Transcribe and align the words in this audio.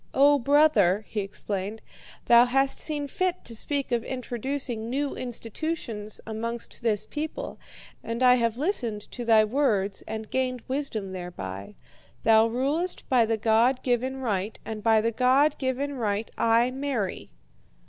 "'O 0.15 0.39
brother,' 0.39 1.05
he 1.07 1.19
explained, 1.19 1.83
'thou 2.25 2.45
hast 2.45 2.79
seen 2.79 3.07
fit 3.07 3.45
to 3.45 3.55
speak 3.55 3.91
of 3.91 4.03
introducing 4.03 4.89
new 4.89 5.13
institutions 5.15 6.19
amongst 6.25 6.81
this 6.81 7.05
people, 7.05 7.59
and 8.03 8.23
I 8.23 8.33
have 8.33 8.57
listened 8.57 9.01
to 9.11 9.23
thy 9.23 9.43
words 9.45 10.01
and 10.07 10.31
gained 10.31 10.63
wisdom 10.67 11.11
thereby. 11.11 11.75
Thou 12.23 12.47
rulest 12.47 13.07
by 13.09 13.27
the 13.27 13.37
God 13.37 13.83
given 13.83 14.17
right, 14.17 14.57
and 14.65 14.81
by 14.81 15.01
the 15.01 15.11
God 15.11 15.59
given 15.59 15.93
right 15.93 16.31
I 16.35 16.71
marry.' 16.71 17.29